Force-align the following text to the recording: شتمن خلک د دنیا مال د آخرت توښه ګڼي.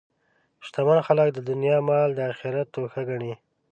شتمن 0.65 0.99
خلک 1.07 1.27
د 1.33 1.39
دنیا 1.49 1.77
مال 1.87 2.09
د 2.13 2.19
آخرت 2.31 2.67
توښه 2.73 3.01
ګڼي. 3.09 3.33